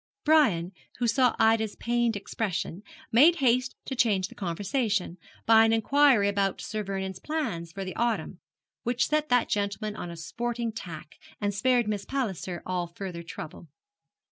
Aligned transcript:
Brian, 0.25 0.71
who 0.97 1.05
saw 1.05 1.35
Ida's 1.37 1.75
pained 1.75 2.15
expression, 2.15 2.81
made 3.11 3.35
haste 3.35 3.75
to 3.85 3.95
change 3.95 4.29
the 4.29 4.33
conversation, 4.33 5.19
by 5.45 5.63
an 5.63 5.71
inquiry 5.71 6.27
about 6.27 6.59
Sir 6.59 6.81
Vernon's 6.81 7.19
plans 7.19 7.71
for 7.71 7.85
the 7.85 7.95
autumn, 7.95 8.39
which 8.81 9.05
set 9.05 9.29
that 9.29 9.47
gentleman 9.47 9.95
on 9.95 10.09
a 10.09 10.17
sporting 10.17 10.71
tack, 10.71 11.19
and 11.39 11.53
spared 11.53 11.87
Miss 11.87 12.03
Palliser 12.05 12.63
all 12.65 12.87
further 12.87 13.21
trouble. 13.21 13.67